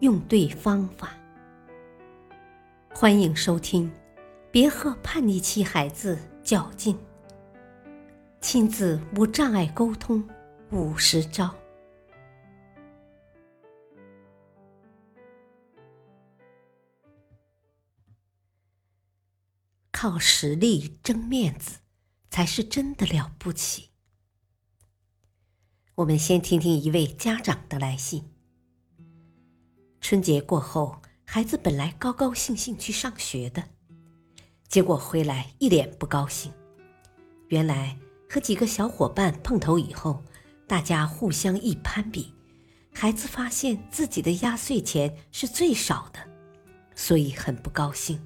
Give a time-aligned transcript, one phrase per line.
[0.00, 1.12] 用对方法。
[2.94, 3.90] 欢迎收听，
[4.52, 6.96] 别和叛逆期孩子较劲。
[8.40, 10.28] 亲子无障碍沟通
[10.70, 11.52] 五十招。
[19.90, 21.78] 靠实力争面子，
[22.30, 23.90] 才是真的了不起。
[25.96, 28.37] 我们先听听一位家长的来信。
[30.08, 33.62] 春节过后，孩子本来高高兴兴去上学的，
[34.66, 36.50] 结果回来一脸不高兴。
[37.48, 37.94] 原来
[38.26, 40.24] 和几个小伙伴碰头以后，
[40.66, 42.32] 大家互相一攀比，
[42.90, 46.18] 孩子发现自己的压岁钱是最少的，
[46.94, 48.18] 所以很不高兴。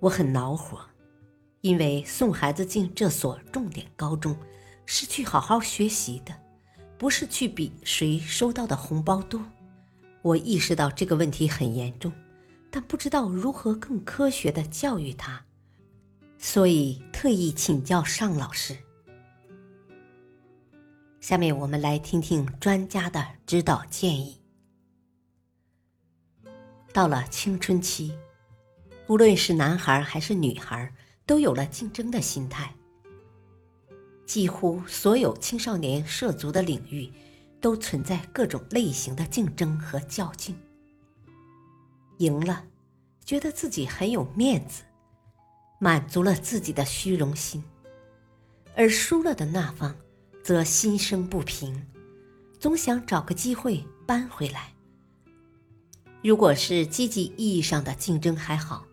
[0.00, 0.80] 我很恼火，
[1.60, 4.36] 因为送孩子进这所重点高中，
[4.86, 6.34] 是去好好学习的，
[6.98, 9.40] 不是去比谁收到的红包多。
[10.24, 12.10] 我意识到这个问题很严重，
[12.70, 15.44] 但不知道如何更科学的教育他，
[16.38, 18.74] 所以特意请教尚老师。
[21.20, 24.40] 下面我们来听听专家的指导建议。
[26.90, 28.12] 到了青春期。
[29.06, 30.90] 无论是男孩还是女孩，
[31.26, 32.74] 都有了竞争的心态。
[34.24, 37.12] 几乎所有青少年涉足的领域，
[37.64, 40.54] 都存在各种类型的竞争和较劲。
[42.18, 42.62] 赢了，
[43.24, 44.82] 觉得自己很有面子，
[45.80, 47.62] 满足了自己的虚荣心；
[48.76, 49.96] 而输了的那方，
[50.42, 51.86] 则心生不平，
[52.60, 54.74] 总想找个机会扳回来。
[56.22, 58.84] 如果是积极意义上的竞争，还好。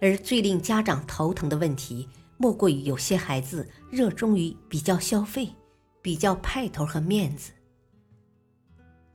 [0.00, 5.52] 而最令家长头疼的问题，莫过于有些孩子热衷于比较消费、
[6.00, 7.50] 比较派头和面子。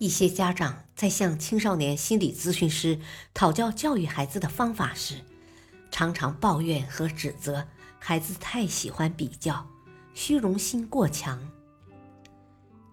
[0.04, 3.00] 一些家长在向青少年心理咨询师
[3.34, 5.16] 讨教教育孩子的方法时，
[5.92, 7.66] 常常抱怨和指责
[8.00, 9.66] 孩子太喜欢比较，
[10.14, 11.40] 虚荣心过强。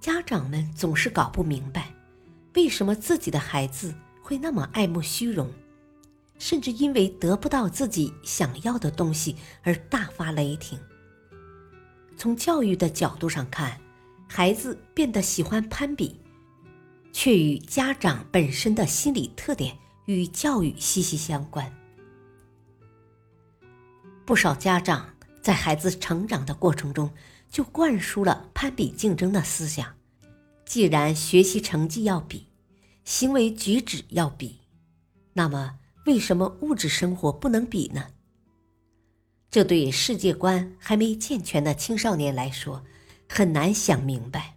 [0.00, 1.92] 家长们总是搞不明白，
[2.54, 5.50] 为什么自己的孩子会那么爱慕虚荣。
[6.38, 9.34] 甚至因为得不到自己想要的东西
[9.64, 10.78] 而大发雷霆。
[12.16, 13.80] 从教育的角度上看，
[14.28, 16.20] 孩子变得喜欢攀比，
[17.12, 19.76] 却与家长本身的心理特点
[20.06, 21.72] 与教育息息相关。
[24.24, 27.10] 不少家长在孩子成长的过程中
[27.50, 29.94] 就灌输了攀比竞争的思想。
[30.64, 32.46] 既然学习成绩要比，
[33.04, 34.60] 行为举止要比，
[35.32, 35.78] 那么。
[36.06, 38.06] 为什么物质生活不能比呢？
[39.50, 42.82] 这对世界观还没健全的青少年来说，
[43.28, 44.56] 很难想明白。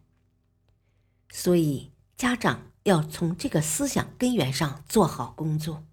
[1.29, 1.91] 所以，
[2.23, 5.83] 家长要从这个思想根源上做好工作。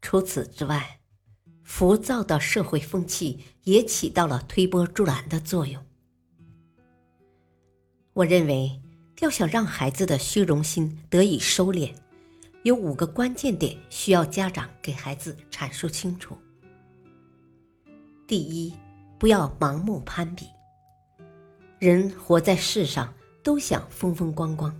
[0.00, 0.98] 除此之外，
[1.62, 5.80] 浮躁的社会风气也起到了推波助澜的作用。
[8.12, 8.82] 我认为，
[9.20, 11.94] 要想让孩子的虚荣心得以收敛。
[12.64, 16.36] 有五个关键点需要家长给孩子阐述清楚。
[18.26, 18.74] 第一，
[19.16, 20.48] 不要盲目攀比。
[21.78, 24.74] 人活在世上都想风风光光，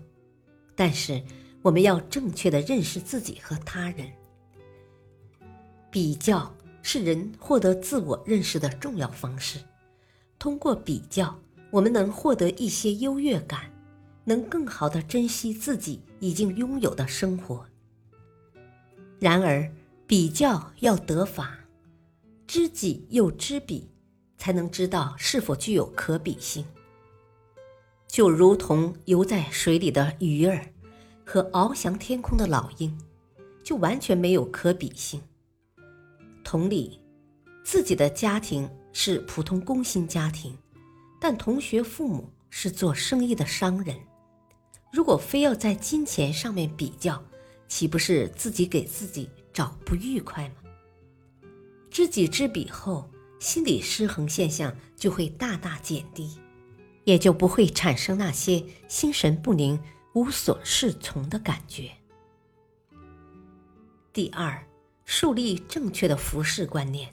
[0.75, 1.23] 但是
[1.63, 4.11] 我们要正确的认识自己和他人。
[5.91, 9.59] 比较是人获得自我认识的重要方式。
[10.39, 11.39] 通过比较，
[11.71, 13.71] 我们能获得一些优越感，
[14.25, 17.67] 能更好的珍惜自己已经拥有的生活。
[19.21, 19.71] 然而，
[20.07, 21.59] 比较要得法，
[22.47, 23.89] 知己又知彼，
[24.37, 26.65] 才能知道是否具有可比性。
[28.13, 30.63] 就如同游在水里的鱼儿
[31.25, 32.95] 和翱翔天空的老鹰，
[33.65, 35.19] 就完全没有可比性。
[36.45, 37.01] 同理，
[37.65, 40.55] 自己的家庭是普通工薪家庭，
[41.19, 43.97] 但同学父母是做生意的商人，
[44.93, 47.25] 如果非要在金钱上面比较，
[47.67, 50.57] 岂不是自己给自己找不愉快吗？
[51.91, 56.37] 知己知彼后，心理失衡现象就会大大减低，
[57.05, 59.79] 也就不会产生那些心神不宁、
[60.15, 61.91] 无所适从的感觉。
[64.13, 64.67] 第二，
[65.05, 67.09] 树立正确的服饰观念。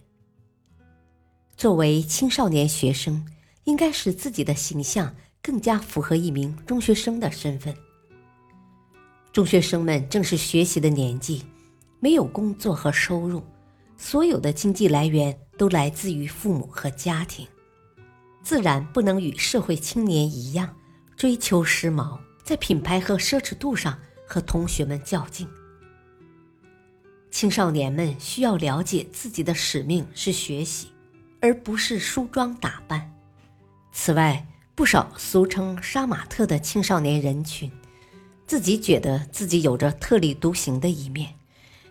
[1.55, 3.25] 作为青少年学生，
[3.63, 7.75] 应该使自己的形象更加符合一名中学生的身份。
[9.31, 11.45] 中学生们正是学习的年纪，
[11.99, 13.43] 没有工作和收入，
[13.95, 17.47] 所有的经济来源都来自于父母和家庭，
[18.41, 20.75] 自然不能与社会青年一样
[21.15, 25.47] 追求时髦，在品牌和奢侈度上和同学们较劲。
[27.31, 30.89] 青少年们需要了解自己的使命是学习。
[31.41, 33.09] 而不是梳妆打扮。
[33.93, 34.45] 此外，
[34.75, 37.71] 不少俗称“杀马特”的青少年人群，
[38.45, 41.33] 自己觉得自己有着特立独行的一面，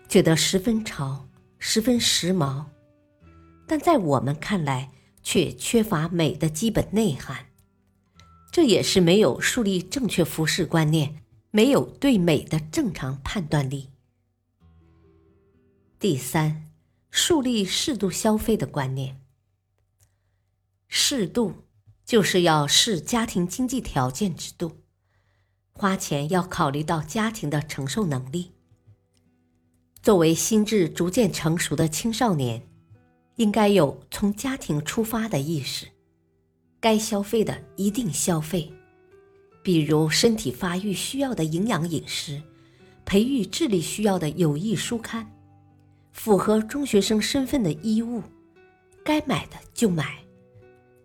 [0.07, 2.65] 觉得十分潮、十分时髦，
[3.67, 4.91] 但在我们看来
[5.31, 7.51] 却缺乏美的基本内涵。
[8.51, 13.91] 这也是没有树立正确服饰观念，没有对美的正常判断力。
[15.99, 16.71] 第三，
[17.11, 19.21] 树立适度消费的观念。
[20.87, 21.53] 适度，
[22.03, 24.79] 就是要视家庭经济条件之度，
[25.73, 28.53] 花钱要考虑到家庭的承受能力。
[30.01, 32.67] 作为心智逐渐成熟的青少年，
[33.39, 35.87] 应该有从家庭出发的意识，
[36.77, 38.69] 该消费的一定消费，
[39.63, 42.41] 比如身体发育需要的营养饮食，
[43.05, 45.25] 培育智力需要的有益书刊，
[46.11, 48.21] 符合中学生身份的衣物，
[49.05, 50.17] 该买的就买。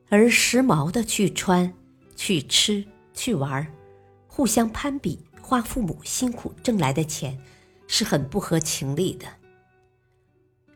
[0.08, 1.72] 而时髦的去穿、
[2.16, 2.84] 去吃、
[3.14, 3.64] 去玩，
[4.26, 7.38] 互相攀比，花父母辛苦挣来的钱，
[7.87, 9.25] 是很不合情理的。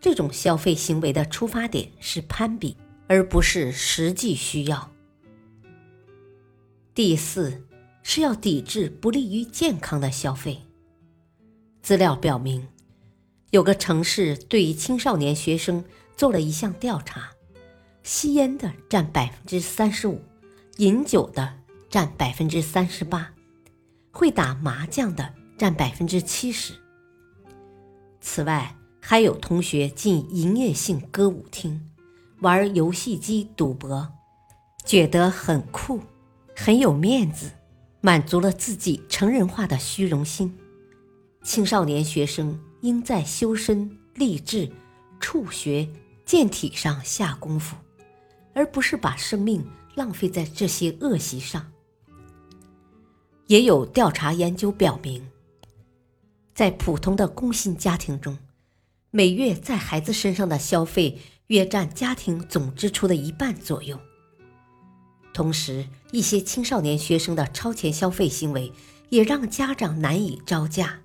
[0.01, 4.91] 这种消费行为的出发点是攀比，而不是实际需要。
[6.95, 7.65] 第四，
[8.03, 10.63] 是要抵制不利于健康的消费。
[11.83, 12.67] 资料表明，
[13.51, 15.85] 有个城市对于青少年学生
[16.17, 17.31] 做了一项调查。
[18.05, 20.23] 吸烟的占百分之三十五，
[20.79, 21.55] 饮酒的
[21.91, 23.31] 占百分之三十八，
[24.11, 26.73] 会打麻将的占百分之七十。
[28.21, 31.81] 此外，还有同学进营业性歌舞厅，
[32.41, 34.09] 玩游戏机赌博，
[34.85, 36.01] 觉得很酷，
[36.55, 37.51] 很有面子，
[38.01, 40.57] 满足了自己成人化的虚荣心。
[41.43, 44.71] 青少年学生应在修身、立志、
[45.19, 45.89] 处学、
[46.27, 47.77] 健体上下功夫。
[48.55, 49.65] 而不是把生命
[49.95, 51.71] 浪费在这些恶习上。
[53.47, 55.25] 也有调查研究表明，
[56.57, 58.37] 在普通的工薪家庭中，
[59.11, 63.99] 每月在孩子身上的消费约占家庭总支出的一半左右。
[65.33, 68.73] 同时，一些青少年学生的超前消费行为
[69.09, 71.01] 也让家长难以招架。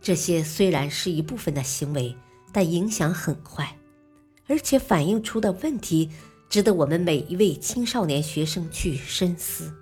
[0.00, 2.14] 这些虽然是一部分的行为，
[2.52, 3.76] 但影响很坏。
[4.46, 6.10] 而且反映出的问题，
[6.48, 9.74] 值得我们每一位青少年学生去深思。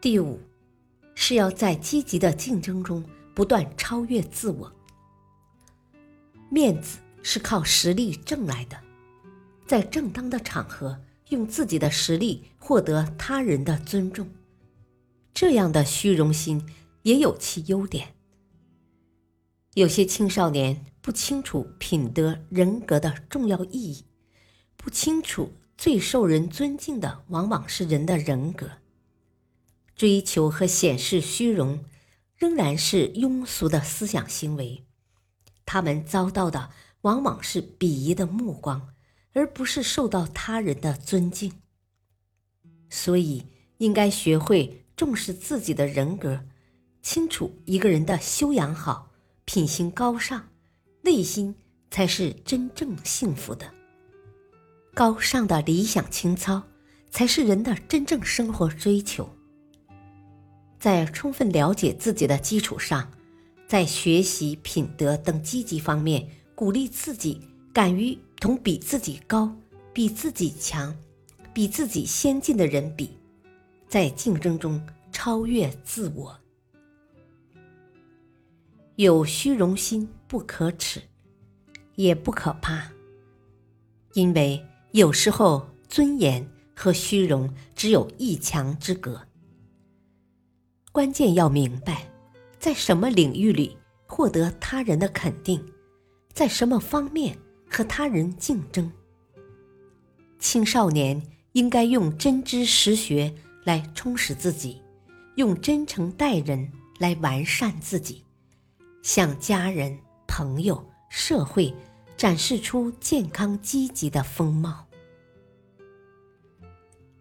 [0.00, 0.38] 第五，
[1.16, 3.04] 是要在积极的竞争中
[3.34, 4.72] 不断超越自我。
[6.48, 8.76] 面子是靠实力挣来的，
[9.66, 14.28] 在正当的场合用自己的实力获得他人的尊重，
[15.32, 16.68] 这样的虚荣心
[17.02, 18.14] 也有其优点。
[19.74, 24.04] 有些青少年不清楚品德人格的重要意义，
[24.76, 28.68] 不清楚最受人尊敬的往往是人的人格。
[29.94, 31.84] 追求和显示虚荣，
[32.40, 34.86] 仍然是庸俗的思想行为。
[35.66, 36.70] 他们遭到的
[37.02, 38.94] 往往是鄙夷的目光，
[39.34, 41.52] 而不是受到他人的尊敬。
[42.88, 46.46] 所以，应该学会重视自己的人格，
[47.02, 49.10] 清楚一个人的修养好。
[49.44, 50.48] 品行高尚，
[51.02, 51.54] 内心
[51.90, 53.70] 才是真正幸福的。
[54.94, 56.62] 高尚的理想情操，
[57.10, 59.28] 才是人的真正生活追求。
[60.80, 63.06] 在充分了解自己的基础上，
[63.68, 69.54] 在学习、品德等积极方面鼓励自己，敢于同比自己高、
[69.92, 70.96] 比自己强、
[71.52, 73.10] 比自己先进的人比，
[73.88, 74.82] 在竞争中
[75.12, 76.34] 超越自我。
[78.96, 81.02] 有虚荣心不可耻，
[81.94, 82.90] 也不可怕，
[84.14, 89.26] 因为有时候尊严和虚荣只有一墙之隔。
[90.92, 92.10] 关键要明白，
[92.58, 95.64] 在什么领域里获得他人的肯定，
[96.32, 98.90] 在什么方面和他人竞争。
[100.40, 103.32] 青少年应该用真知实学
[103.62, 104.82] 来充实自己，
[105.36, 106.68] 用真诚待人
[106.98, 108.24] 来完善自己，
[109.00, 111.72] 向家人、朋友、社会
[112.16, 114.84] 展示出健康积极的风貌。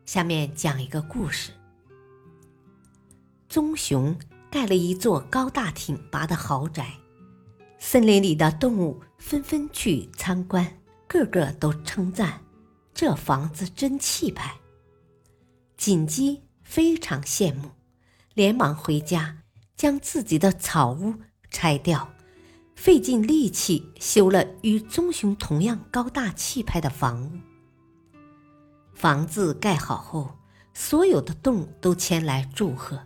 [0.08, 1.52] 下面讲一个故事：
[3.50, 4.15] 棕熊
[4.51, 6.94] 盖了一座高大挺拔的豪宅，
[7.79, 10.65] 森林里的动物纷纷去参观。
[11.08, 12.39] 个个都称赞
[12.94, 14.56] 这房子真气派。
[15.75, 17.72] 锦鸡非常羡慕，
[18.36, 19.39] 连忙回家
[19.75, 21.15] 将自己的草屋
[21.50, 22.08] 拆掉，
[22.75, 27.32] 费尽力气修了与棕熊同样高大气派的房屋。
[28.94, 30.38] 房子盖好后，
[30.75, 33.01] 所有的动物都前来祝贺。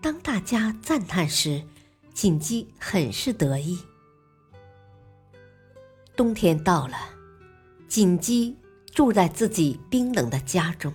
[0.00, 1.62] 当大家赞叹时，
[2.14, 3.78] 锦鸡很是得意。
[6.16, 6.96] 冬天到了，
[7.88, 8.56] 锦鸡
[8.92, 10.92] 住在自己冰冷的家中，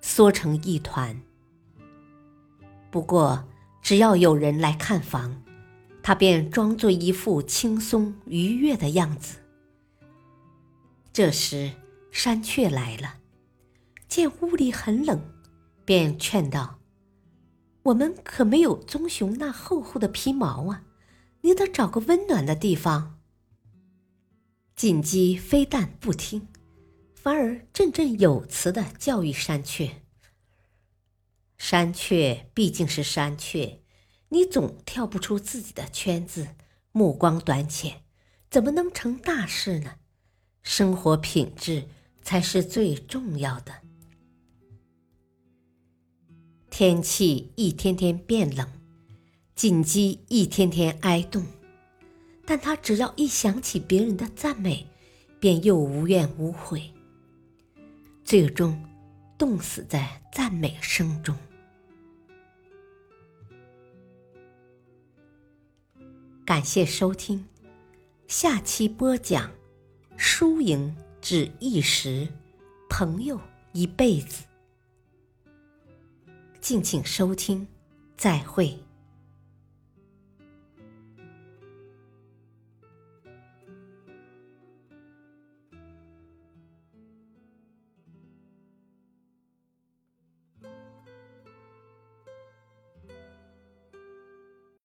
[0.00, 1.20] 缩成一团。
[2.90, 3.48] 不过，
[3.80, 5.42] 只要有人来看房，
[6.02, 9.38] 他便装作一副轻松愉悦的样子。
[11.12, 11.72] 这时，
[12.10, 13.14] 山雀来了，
[14.08, 15.20] 见屋里很冷，
[15.84, 16.78] 便劝道
[17.84, 20.84] ：“我们可没有棕熊那厚厚的皮毛啊，
[21.40, 23.18] 你得找个温暖的地方。”
[24.76, 26.48] 锦鸡非但不听，
[27.14, 30.02] 反而振振有词的教育山雀
[31.58, 33.80] ：“山雀毕竟是山雀，
[34.30, 36.56] 你总跳不出自己的圈子，
[36.90, 38.02] 目光短浅，
[38.50, 39.96] 怎么能成大事呢？
[40.62, 41.88] 生活品质
[42.22, 43.82] 才是最重要的。”
[46.72, 48.66] 天气一天天变冷，
[49.54, 51.44] 锦鸡一天天挨冻。
[52.46, 54.86] 但他只要一想起别人的赞美，
[55.38, 56.90] 便又无怨无悔，
[58.24, 58.82] 最终
[59.36, 61.36] 冻死在赞美声中。
[66.46, 67.44] 感谢收听，
[68.26, 69.52] 下期播讲：
[70.16, 72.26] 输赢只一时，
[72.88, 73.38] 朋友
[73.72, 74.44] 一辈子。
[76.62, 77.66] 敬请收听，
[78.16, 78.78] 再会。